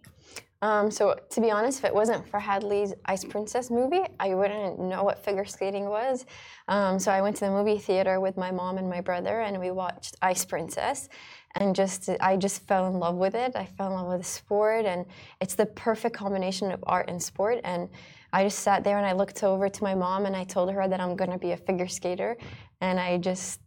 [0.61, 4.81] Um, so to be honest, if it wasn't for Hadley's Ice Princess movie, I wouldn't
[4.81, 6.27] know what figure skating was.
[6.67, 9.61] Um, so I went to the movie theater with my mom and my brother, and
[9.61, 11.09] we watched Ice Princess.
[11.55, 13.55] And just I just fell in love with it.
[13.55, 15.07] I fell in love with the sport, and
[15.41, 17.61] it's the perfect combination of art and sport.
[17.63, 17.89] And
[18.33, 20.87] I just sat there and I looked over to my mom and I told her
[20.87, 22.37] that I'm going to be a figure skater.
[22.81, 23.61] And I just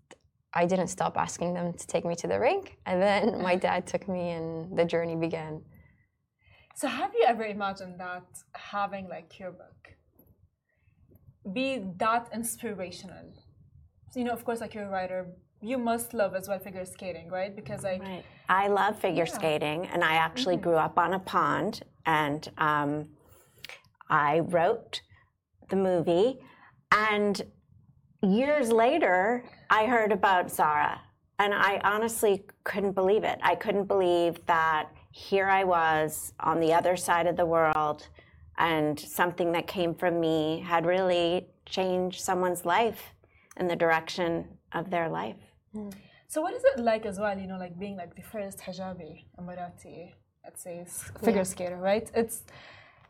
[0.53, 2.77] I didn't stop asking them to take me to the rink.
[2.85, 5.61] And then my dad took me, and the journey began.
[6.75, 9.95] So, have you ever imagined that having like your book
[11.53, 13.33] be that inspirational?
[14.15, 15.27] You know, of course, like you're a writer,
[15.61, 17.55] you must love as well figure skating, right?
[17.55, 18.23] Because like Right.
[18.49, 19.33] I love figure Yeah.
[19.33, 23.09] skating, and I actually grew up on a pond, and um,
[24.09, 25.01] I wrote
[25.69, 26.39] the movie.
[26.91, 27.41] And
[28.21, 30.99] years later, I heard about Zahra,
[31.39, 33.39] and I honestly couldn't believe it.
[33.41, 38.07] I couldn't believe that here I was on the other side of the world,
[38.57, 43.13] and something that came from me had really changed someone's life
[43.57, 45.37] in the direction of their life.
[45.73, 45.89] Hmm.
[46.27, 49.25] So what is it like as well, you know, like being like the first hijabi
[49.39, 50.13] Emirati,
[50.45, 52.09] let's say, s- figure skater, right?
[52.15, 52.43] It's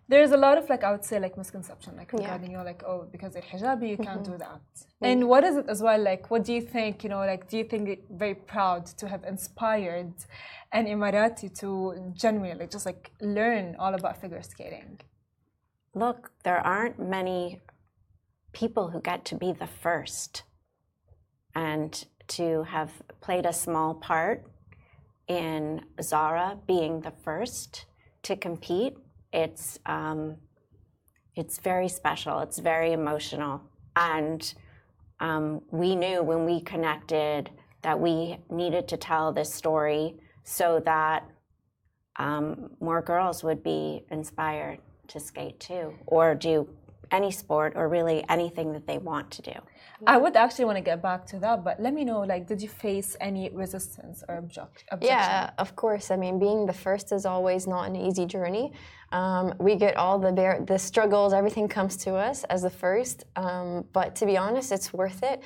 [0.08, 2.84] there's a lot of like I would say like misconception like regarding you know like
[2.84, 4.34] oh because you're hijabi you can't mm-hmm.
[4.34, 4.62] do that.
[4.76, 5.06] Mm-hmm.
[5.06, 7.58] And what is it as well like what do you think you know like do
[7.58, 10.14] you think it very proud to have inspired
[10.74, 15.00] an Emirati to genuinely just like learn all about figure skating?
[15.94, 17.60] Look, there aren't many
[18.54, 20.44] people who get to be the first
[21.54, 24.46] and to have played a small part
[25.28, 27.86] in Zahra being the first
[28.24, 28.98] to compete.
[29.34, 30.38] It's um,
[31.36, 32.40] it's very special.
[32.40, 33.62] It's very emotional,
[33.96, 34.54] and
[35.20, 37.50] um, we knew when we connected
[37.84, 41.24] that we needed to tell this story so that
[42.18, 46.68] um, more girls would be inspired to skate too, or do
[47.12, 49.54] any sport, or really anything that they want to do.
[50.08, 52.62] I would actually want to get back to that, but let me know, like, did
[52.62, 55.18] you face any resistance or object, objection?
[55.18, 56.12] Yeah, of course.
[56.12, 58.74] I mean, being the first is always not an easy journey.
[59.12, 63.26] Um, we get all the bear, the struggles, everything comes to us as the first.
[63.36, 65.44] Um, but to be honest, it's worth it.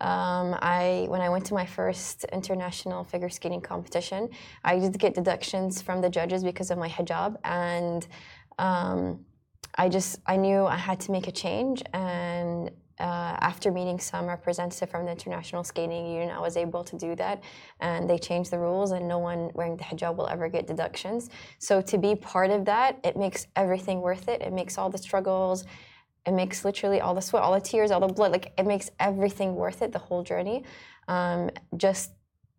[0.00, 4.28] Um, I when I went to my first international figure skating competition,
[4.62, 8.06] I did get deductions from the judges because of my hijab, and
[8.60, 9.24] um,
[9.74, 11.82] I just I knew I had to make a change.
[11.92, 16.96] And uh, after meeting some representative from the International Skating Union, I was able to
[16.96, 17.42] do that,
[17.80, 21.30] and they changed the rules, and no one wearing the hijab will ever get deductions.
[21.58, 24.42] So to be part of that, it makes everything worth it.
[24.42, 25.64] It makes all the struggles
[26.28, 28.32] it makes literally all the sweat, all the tears, all the blood.
[28.32, 29.92] Like it makes everything worth it.
[29.92, 30.62] The whole journey,
[31.08, 32.10] um, just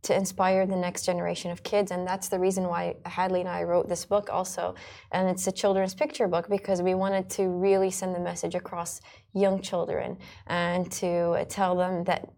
[0.02, 1.92] to inspire the next generation of kids.
[1.92, 4.76] And that's the reason why Hadley and I wrote this book also.
[5.12, 9.02] And it's a children's picture book because we wanted to really send the message across
[9.34, 12.30] young children and to tell them that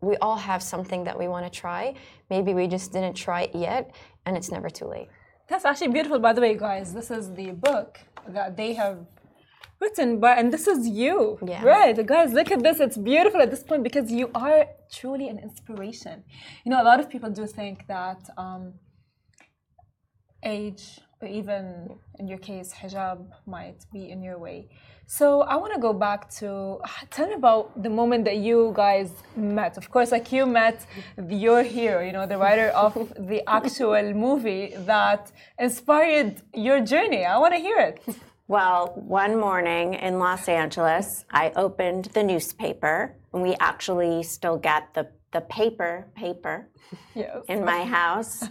[0.00, 1.94] we all have something that we want to try.
[2.30, 3.94] Maybe we just didn't try it yet,
[4.26, 5.08] and it's never too late.
[5.48, 6.92] That's actually beautiful, by the way, guys.
[6.92, 8.98] This is the book that they have
[9.84, 11.18] written by, and this is you.
[11.52, 11.62] Yeah.
[11.74, 11.96] Right.
[12.14, 12.76] Guys, look at this.
[12.86, 14.60] It's beautiful at this point because you are
[14.98, 16.16] truly an inspiration.
[16.64, 18.62] You know, a lot of people do think that um,
[20.58, 20.84] age,
[21.20, 21.64] or even
[22.18, 23.18] in your case, hijab
[23.56, 24.60] might be in your way.
[25.06, 26.48] So I want to go back to
[27.14, 29.72] tell me about the moment that you guys met.
[29.76, 30.78] Of course, like you met
[31.28, 32.92] your hero, you know, the writer of
[33.32, 35.22] the actual movie that
[35.58, 37.22] inspired your journey.
[37.34, 37.98] I want to hear it.
[38.46, 44.92] Well, one morning in Los Angeles, I opened the newspaper, and we actually still get
[44.92, 46.68] the, the paper paper
[47.14, 47.38] Yes.
[47.48, 48.44] in my house.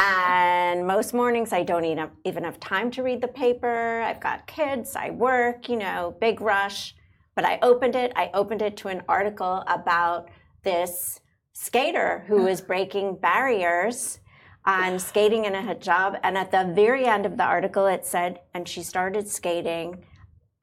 [0.00, 4.00] And most mornings, I don't even even have time to read the paper.
[4.00, 6.94] I've got kids, I work, you know, big rush.
[7.36, 8.12] But I opened it.
[8.16, 10.28] I opened it to an article about
[10.64, 11.20] this
[11.52, 14.18] skater who is breaking barriers
[14.68, 16.20] on skating in a hijab.
[16.22, 20.04] And at the very end of the article, it said, and she started skating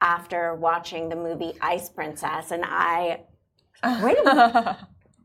[0.00, 2.52] after watching the movie Ice Princess.
[2.52, 3.24] And I,
[4.02, 4.76] wait a minute.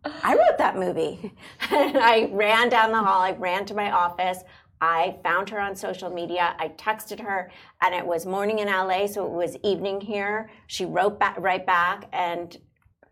[0.23, 1.31] I wrote that movie.
[1.69, 4.39] and I ran down the hall, I ran to my office.
[4.83, 6.55] I found her on social media.
[6.57, 7.51] I texted her,
[7.83, 10.49] and it was morning in LA, so it was evening here.
[10.65, 12.57] She wrote back, right back, and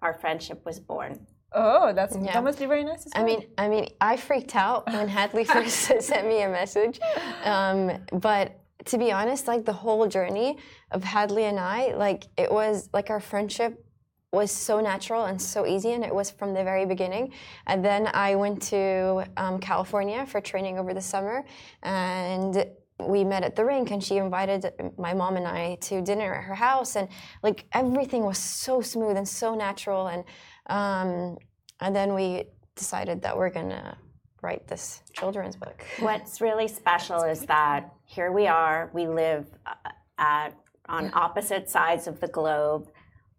[0.02, 1.28] our friendship was born.
[1.52, 2.34] Oh, that's Yeah.
[2.34, 3.08] that must be very nice.
[3.16, 7.00] I mean, I mean, I freaked out when Hadley first sent me a message.
[7.44, 10.58] Um, but to be honest, like the whole journey
[10.92, 13.84] of Hadley and I, like it was like our friendship
[14.32, 17.34] was so natural and so easy, and it was from the very beginning.
[17.66, 21.44] And then I went to um, California for training over the summer,
[21.82, 22.64] and
[23.00, 26.44] we met at the rink, and she invited my mom and I to dinner at
[26.44, 27.08] her house, and
[27.44, 30.24] like everything was so smooth and so natural, and
[30.68, 31.38] um,
[31.80, 33.98] and then we decided that we're gonna
[34.42, 35.84] write this children's book.
[36.00, 39.74] What's really special is that here we are, we live uh,
[40.18, 40.50] at,
[40.88, 42.90] on opposite sides of the globe,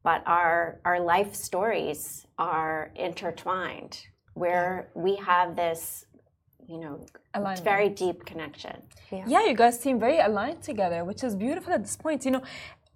[0.02, 6.04] but our, our life stories are intertwined, where we have this,
[6.70, 6.94] you know,
[7.34, 7.64] Alignment.
[7.64, 8.76] very deep connection.
[9.10, 12.24] yeah, you guys seem very aligned together, which is beautiful at this point.
[12.24, 12.42] You know,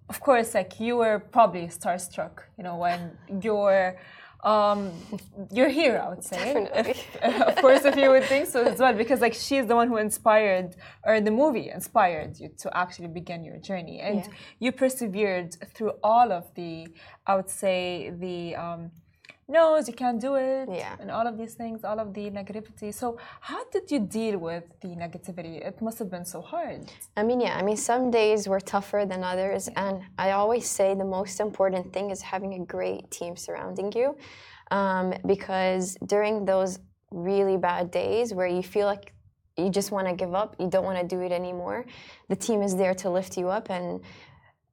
[0.09, 2.35] of course, like you were probably starstruck.
[2.57, 2.99] You know, when
[3.41, 3.97] your
[4.45, 4.91] um,
[5.51, 6.67] your hero, I would say.
[6.75, 6.97] If,
[7.49, 9.97] of course, if you would think so as well, because like she's the one who
[9.97, 14.27] inspired, or the movie inspired you to actually begin your journey, and Yeah.
[14.59, 16.87] you persevered through all of the,
[17.25, 18.91] I would say, the um,
[19.47, 20.95] no's, you can't do it, Yeah.
[20.99, 22.93] and all of these things, all of the negativity.
[22.93, 25.65] So, how did you deal with the negativity?
[25.65, 26.91] It must have been so hard.
[27.15, 29.69] I mean, yeah, I mean, some days were tougher than others.
[29.75, 34.17] And I always say the most important thing is having a great team surrounding you.
[34.71, 36.79] Um, because during those
[37.11, 39.13] really bad days where you feel like
[39.57, 41.85] you just want to give up, you don't want to do it anymore,
[42.29, 44.01] the team is there to lift you up and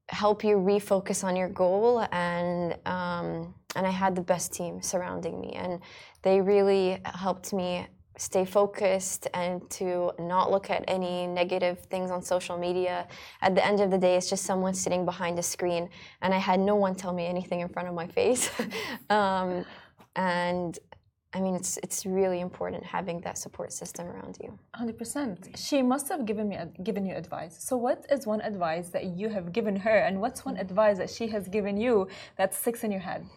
[0.09, 5.41] help you refocus on your goal and um, and I had the best team surrounding
[5.41, 5.81] me and
[6.23, 12.23] they really helped me stay focused and to not look at any negative things on
[12.23, 13.07] social media.
[13.41, 15.89] At the end of the day, it's just someone sitting behind a screen,
[16.21, 18.51] and I had no one tell me anything in front of my face.
[19.11, 19.65] um,
[20.15, 20.79] and
[21.35, 24.59] I mean, it's it's really important having that support system around you.
[24.75, 25.49] Hundred percent.
[25.57, 27.57] She must have given me given you advice.
[27.59, 31.09] So, what is one advice that you have given her, and what's one advice that
[31.09, 33.27] she has given you that sticks in your head?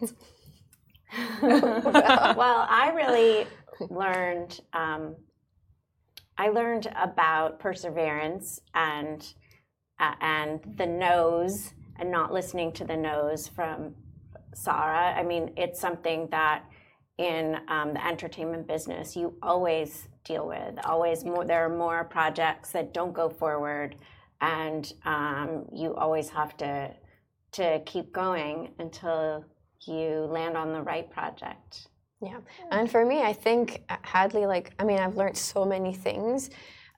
[1.42, 3.46] well, I really
[3.88, 4.60] learned.
[4.72, 5.16] Um,
[6.38, 9.26] I learned about perseverance and
[9.98, 13.94] uh, and the nose and not listening to the nose from
[14.54, 15.14] Zahra.
[15.18, 16.64] I mean, it's something that
[17.18, 20.74] in um, the entertainment business you always deal with.
[20.84, 23.96] Always more, there are more projects that don't go forward,
[24.40, 26.92] and um, you always have to
[27.52, 29.44] to keep going until
[29.86, 31.88] you land on the right project.
[32.20, 32.38] Yeah,
[32.70, 36.50] and for me, I think uh, Hadley, like, I mean, I've learned so many things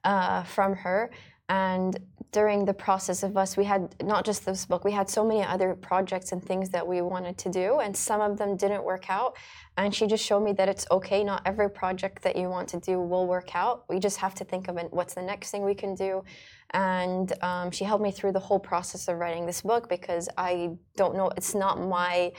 [0.05, 1.11] uh, from her,
[1.49, 1.99] and
[2.31, 5.43] during the process of us, we had not just this book, we had so many
[5.43, 9.09] other projects and things that we wanted to do, and some of them didn't work
[9.09, 9.37] out.
[9.79, 11.25] And she just showed me that it's okay.
[11.25, 13.85] Not every project that you want to do will work out.
[13.89, 16.23] We just have to think of what's the next thing we can do.
[16.71, 20.77] And um, she helped me through the whole process of writing this book because I
[20.97, 22.33] don't know, it's not my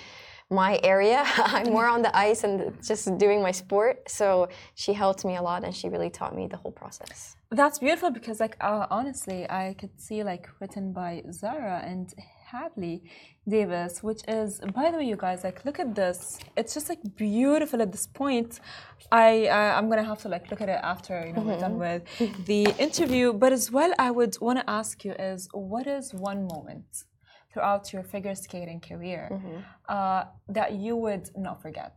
[0.52, 1.24] my area.
[1.38, 4.10] I'm more on the ice and just doing my sport.
[4.10, 7.36] So she helped me a lot and she really taught me the whole process.
[7.52, 12.14] That's beautiful because, like, uh, honestly, I could see like written by Zahra and
[12.46, 13.02] Hadley
[13.48, 16.38] Davis, which is, by the way, you guys, like, look at this.
[16.56, 18.60] It's just like beautiful at this point.
[19.12, 21.50] I uh, I'm gonna have to like look at it after you know mm -hmm.
[21.50, 22.36] we're done mm-hmm.
[22.38, 23.34] with the interview.
[23.34, 26.90] But as well, I would want to ask you is what is one moment
[27.52, 29.58] throughout your figure skating career mm -hmm.
[29.96, 30.22] uh,
[30.58, 31.94] that you would not forget?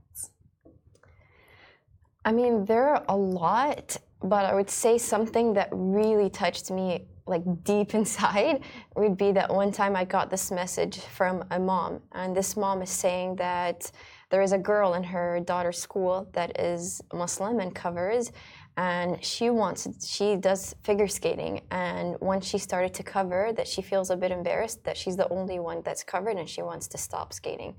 [2.25, 3.89] I mean, there are a lot
[4.25, 8.63] but I would say something that really touched me like deep inside
[8.97, 12.83] would be that one time I got this message from a mom, and this mom
[12.83, 13.91] is saying that
[14.31, 18.33] there is a girl in her daughter's school that is Muslim and covers,
[18.79, 23.83] and she wants she does figure skating, and once she started to cover, that she
[23.83, 26.99] feels a bit embarrassed that she's the only one that's covered, and she wants to
[26.99, 27.75] stop skating,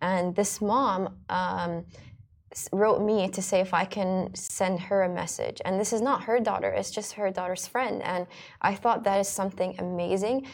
[0.00, 1.16] and this mom.
[1.28, 1.84] Um,
[2.72, 5.60] wrote me to say if I can send her a message.
[5.64, 8.02] And this is not her daughter, it's just her daughter's friend.
[8.02, 8.26] And
[8.60, 10.46] I thought that is something amazing.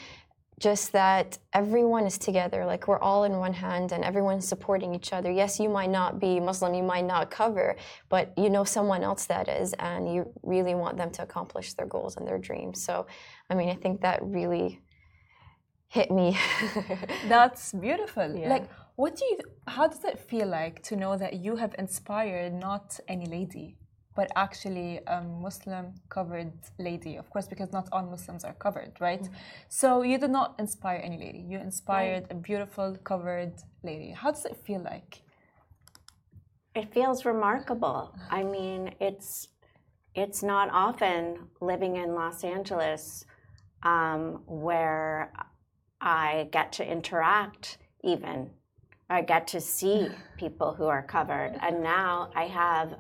[0.61, 5.13] Just that everyone is together, like we're all in one hand and everyone's supporting each
[5.13, 5.31] other.
[5.31, 7.77] Yes, you might not be Muslim, you might not cover,
[8.09, 11.87] but you know someone else that is, and you really want them to accomplish their
[11.87, 12.85] goals and their dreams.
[12.85, 13.07] So,
[13.51, 14.81] I mean, I think that really
[15.89, 16.39] hit me.
[17.29, 18.37] That's beautiful.
[18.37, 18.49] Yeah.
[18.49, 19.39] Like, what do you?
[19.67, 23.77] How does it feel like to know that you have inspired not any lady,
[24.15, 27.17] but actually a Muslim covered lady?
[27.17, 29.23] Of course, because not all Muslims are covered, right?
[29.23, 29.69] Mm -hmm.
[29.69, 31.43] So you did not inspire any lady.
[31.51, 34.11] You inspired a beautiful covered lady.
[34.13, 35.23] How does it feel like?
[36.75, 38.01] It feels remarkable.
[38.31, 39.49] I mean, it's
[40.15, 43.27] it's not often living in Los Angeles
[43.83, 45.33] um, where
[46.01, 48.51] I get to interact even
[49.11, 51.59] I get to see people who are covered.
[51.61, 52.97] And now I have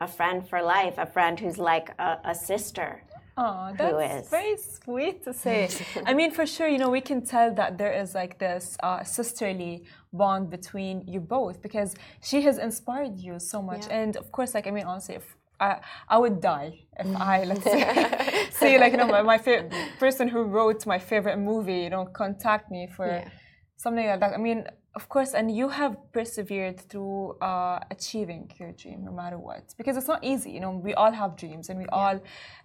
[0.00, 3.02] a friend for life, a friend who's like a, a sister.
[3.36, 5.68] Oh, that's very sweet to say.
[6.06, 9.02] I mean, for sure, you know, we can tell that there is like this uh,
[9.02, 13.86] sisterly bond between you both because she has inspired you so much.
[13.86, 13.98] Yeah.
[13.98, 17.64] And of course, like, I mean, honestly, if I, I would die if I, let's
[17.64, 21.90] say, see, like, you know, my, my favorite person who wrote my favorite movie, you
[21.90, 23.28] know, contact me for yeah.
[23.76, 24.32] something like that.
[24.32, 24.64] I mean,
[24.96, 29.74] of course, and you have persevered through uh, achieving your dream no matter what.
[29.76, 31.98] Because it's not easy, you know, we all have dreams and we yeah.
[31.98, 32.20] all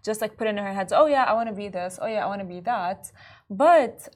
[0.05, 2.23] just like put in our heads, oh yeah, I want to be this, oh yeah,
[2.23, 3.11] I want to be that.
[3.49, 4.07] But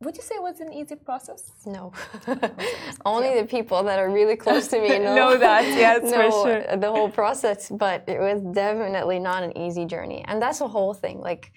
[0.00, 1.50] would you say it was an easy process?
[1.66, 1.92] No.
[3.06, 3.42] Only yeah.
[3.42, 6.76] the people that are really close to me know, know that, yes, know for sure.
[6.76, 10.24] The whole process, but it was definitely not an easy journey.
[10.28, 11.20] And that's the whole thing.
[11.20, 11.52] Like,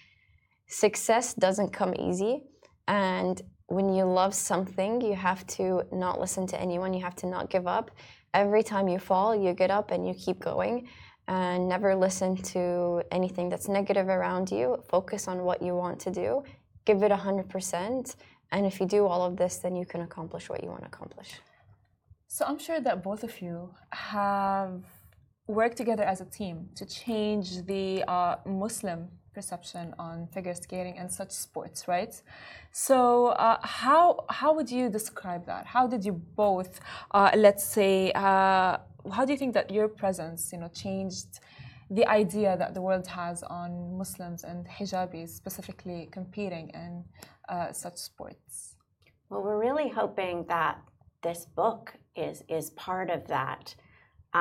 [0.68, 2.44] success doesn't come easy.
[2.88, 7.28] And when you love something, you have to not listen to anyone, you have to
[7.28, 7.92] not give up.
[8.34, 10.88] Every time you fall, you get up and you keep going
[11.28, 14.82] and never listen to anything that's negative around you.
[14.88, 16.44] Focus on what you want to do,
[16.86, 18.16] give it 100%.
[18.52, 20.88] And if you do all of this, then you can accomplish what you want to
[20.88, 21.42] accomplish.
[22.28, 24.84] So I'm sure that both of you have
[25.48, 31.08] worked together as a team to change the uh, Muslim perception on figure skating and
[31.20, 32.14] such sports, right?
[32.90, 32.98] So
[33.48, 34.04] uh, how
[34.40, 35.64] how would you describe that?
[35.76, 36.14] How did you
[36.46, 36.72] both,
[37.18, 38.74] uh, let's say, uh,
[39.16, 41.32] how do you think that your presence, you know, changed
[42.00, 43.70] the idea that the world has on
[44.02, 46.92] Muslims and hijabis specifically competing in
[47.54, 48.76] uh, such sports?
[49.30, 50.76] Well, we're really hoping that
[51.28, 51.84] this book
[52.26, 53.64] is is part of that.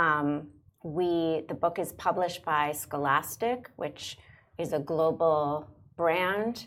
[0.02, 0.26] Um,
[0.98, 4.02] we the book is published by Scholastic, which
[4.58, 6.66] is a global brand.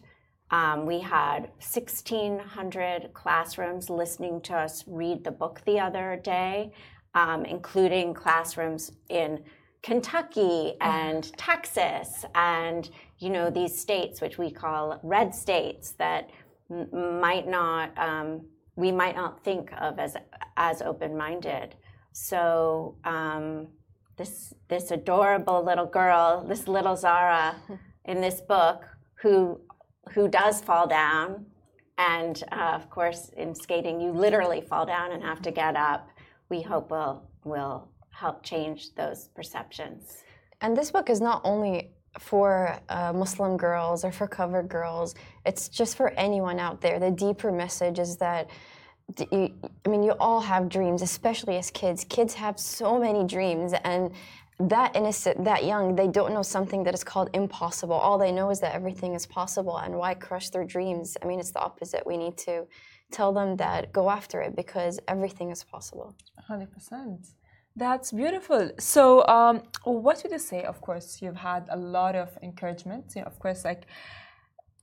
[0.51, 6.71] Um, we had 1,600 classrooms listening to us read the book the other day,
[7.13, 9.43] um, including classrooms in
[9.81, 16.29] Kentucky and Texas and you know these states which we call red states that
[16.69, 18.41] m- might not um,
[18.75, 20.17] we might not think of as
[20.57, 21.75] as open-minded.
[22.11, 23.67] So um,
[24.19, 27.55] this this adorable little girl, this little Zahra
[28.05, 28.83] in this book,
[29.15, 29.59] who
[30.13, 31.45] who does fall down,
[31.97, 36.09] and uh, of course in skating you literally fall down and have to get up.
[36.49, 40.23] We hope will will help change those perceptions.
[40.61, 45.15] And this book is not only for uh, Muslim girls or for covered girls.
[45.45, 46.99] It's just for anyone out there.
[46.99, 48.49] The deeper message is that.
[49.31, 49.53] You,
[49.85, 52.05] I mean, you all have dreams, especially as kids.
[52.09, 54.11] Kids have so many dreams, and
[54.59, 57.95] that innocent, that young, they don't know something that is called impossible.
[57.95, 61.17] All they know is that everything is possible, and why crush their dreams?
[61.21, 62.05] I mean, it's the opposite.
[62.05, 62.67] We need to
[63.11, 66.15] tell them that go after it because everything is possible.
[66.49, 67.29] 100%.
[67.75, 68.71] That's beautiful.
[68.77, 70.63] So, um, what would you say?
[70.63, 73.13] Of course, you've had a lot of encouragement.
[73.15, 73.85] You know, of course, like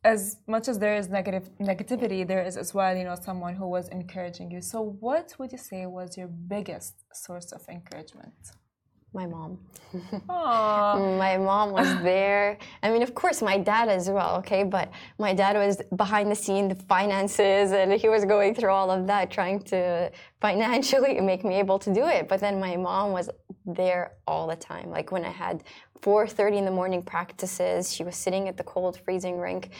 [0.07, 3.67] as much as there is negative negativity, there is as well, you know, someone who
[3.67, 4.61] was encouraging you.
[4.63, 8.41] So, what would you say was your biggest source of encouragement?
[9.13, 9.59] My mom.
[9.95, 12.59] Mm, my mom was there.
[12.83, 14.63] I mean, of course, my dad as well, okay?
[14.63, 18.91] But my dad was behind the scene, the finances, and he was going through all
[18.91, 22.29] of that, trying to financially make me able to do it.
[22.29, 23.31] But then my mom was
[23.65, 24.91] there all the time.
[24.91, 25.65] Like when I had
[26.01, 29.71] 4.30 in the morning practices, she was sitting at the cold, freezing rink.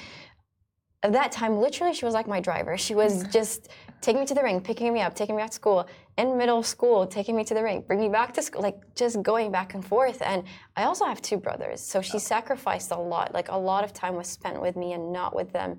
[1.03, 2.77] At that time, literally, she was like my driver.
[2.79, 3.69] She was just
[4.01, 5.87] taking me to the rink, picking me up, taking me back to school
[6.19, 9.23] in middle school, taking me to the rink, bringing me back to school, like just
[9.23, 10.23] going back and forth.
[10.23, 10.45] And
[10.75, 13.35] I also have two brothers, so she sacrificed a lot.
[13.35, 15.79] Like a lot of time was spent with me and not with them.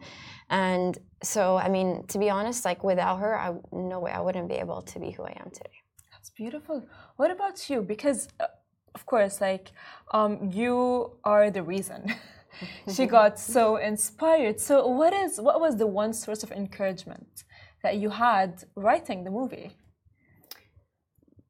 [0.50, 4.48] And so, I mean, to be honest, like without her, I no way I wouldn't
[4.48, 5.78] be able to be who I am today.
[6.12, 6.86] That's beautiful.
[7.16, 7.82] What about you?
[7.82, 8.46] Because, uh,
[8.94, 9.72] of course, like
[10.12, 12.14] um, you are the reason.
[12.94, 14.60] she got so inspired.
[14.60, 17.44] So, what is what was the one source of encouragement
[17.82, 19.72] that you had writing the movie?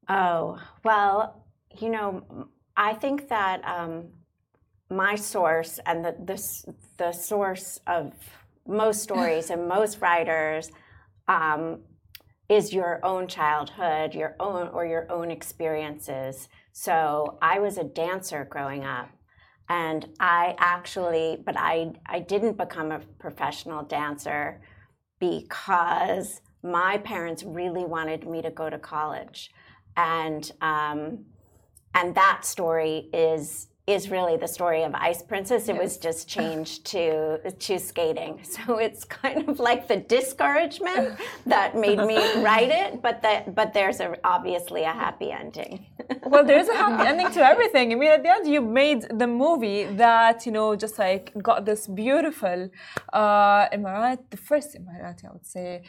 [0.08, 1.44] Oh, well,
[1.78, 4.08] you know, I think that um,
[4.90, 8.12] my source and the, the, the source of
[8.66, 10.70] most stories and most writers
[11.26, 11.80] um,
[12.48, 16.48] is your own childhood, your own or your own experiences.
[16.72, 19.10] So I was a dancer growing up,
[19.68, 24.62] and I actually, but I I didn't become a professional dancer
[25.20, 29.50] because my parents really wanted me to go to college
[29.96, 31.24] and um,
[31.94, 35.62] and that story is is really the story of Ice Princess.
[35.66, 35.82] It yes.
[35.84, 37.04] was just changed to
[37.66, 38.34] to skating.
[38.58, 41.06] So it's kind of like the discouragement
[41.54, 45.86] that made me write it, but that but there's a, obviously a happy ending.
[46.32, 47.86] well, there's a happy ending to everything.
[47.92, 51.64] I mean, at the end, you made the movie that you know just like got
[51.64, 52.58] this beautiful
[53.12, 55.82] uh, Emirat, the first Emirati, I would say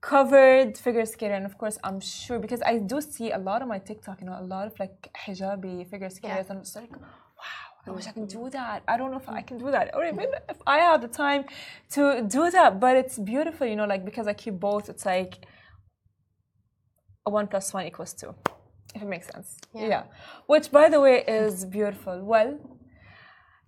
[0.00, 3.68] covered figure skater and of course i'm sure because i do see a lot of
[3.68, 6.52] my tiktok you know a lot of like hijabi figure skaters yeah.
[6.52, 8.50] and it's like wow i wish i can do mm-hmm.
[8.50, 8.82] that.
[8.86, 9.94] I don't know if i can do that.
[9.94, 11.44] Or even if i have the time
[11.94, 15.34] to do that but it's beautiful you know like because i keep both it's like
[17.26, 18.34] a one plus one equals two
[18.94, 19.58] if it makes sense.
[19.74, 19.88] Yeah.
[19.88, 20.02] yeah.
[20.46, 22.24] Which by the way is beautiful.
[22.24, 22.58] Well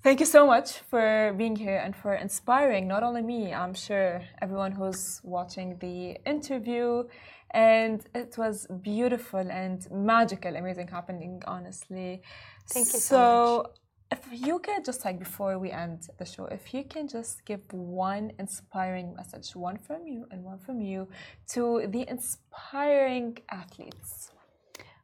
[0.03, 4.23] Thank you so much for being here and for inspiring not only me, I'm sure
[4.41, 7.05] everyone who's watching the interview.
[7.51, 12.23] And it was beautiful and magical, amazing happening, honestly.
[12.67, 13.03] Thank you so, much.
[13.03, 13.67] so
[14.11, 14.23] much.
[14.33, 17.61] If you could just like before we end the show, if you can just give
[17.71, 21.09] one inspiring message, one from you and one from you,
[21.49, 24.33] to the inspiring athletes.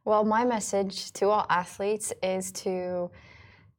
[0.05, 3.11] Well, my message to all athletes is to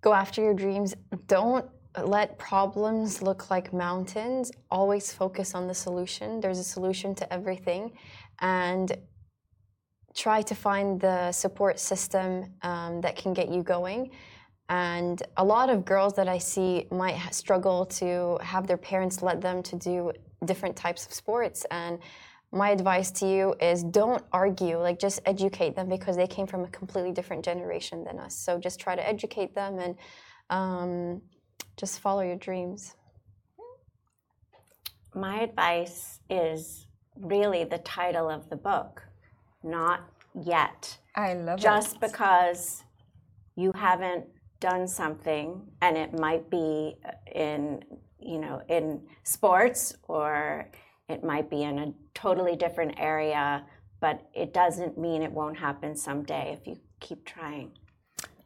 [0.00, 0.94] go after your dreams.
[1.26, 1.66] Don't
[2.04, 4.52] let problems look like mountains.
[4.70, 6.40] Always focus on the solution.
[6.40, 7.92] There's a solution to everything.
[8.40, 8.96] And
[10.14, 14.10] try to find the support system um, that can get you going.
[14.68, 19.40] And a lot of girls that I see might struggle to have their parents let
[19.40, 20.12] them to do
[20.44, 21.64] different types of sports.
[21.70, 21.98] And
[22.50, 26.64] my advice to you is don't argue like just educate them because they came from
[26.64, 29.96] a completely different generation than us so just try to educate them and
[30.50, 31.20] um,
[31.76, 32.94] just follow your dreams
[35.14, 36.86] my advice is
[37.16, 39.02] really the title of the book
[39.62, 40.98] not yet.
[41.14, 42.00] I love Just it.
[42.00, 42.84] because
[43.56, 44.26] you haven't
[44.60, 46.96] done something and it might be
[47.32, 47.80] in
[48.20, 50.68] you know in sports or
[51.08, 53.64] it might be in a totally different area
[54.00, 57.70] but it doesn't mean it won't happen someday if you keep trying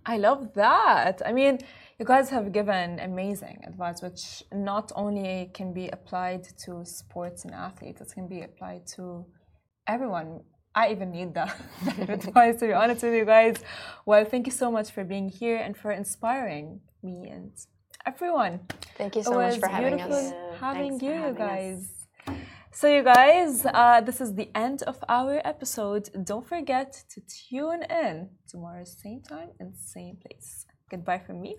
[0.04, 1.22] I love that.
[1.24, 1.58] I mean,
[1.98, 7.54] you guys have given amazing advice, which not only can be applied to sports and
[7.54, 9.24] athletes, it can be applied to
[9.86, 10.40] everyone.
[10.74, 11.54] I even need that,
[11.84, 13.58] that advice, to be honest with you guys.
[14.04, 17.52] Well, thank you so much for being here and for inspiring me and
[18.06, 18.60] everyone.
[18.96, 20.58] Thank you It so much for having beautiful us.
[20.58, 21.42] having Thanks for you, you having
[21.76, 22.01] us.
[22.74, 26.08] So, you guys, uh, this is the end of our episode.
[26.24, 30.64] Don't forget to tune in tomorrow, same time and same place.
[30.90, 31.56] Goodbye from me.